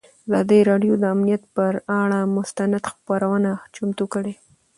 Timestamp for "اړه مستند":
2.01-2.73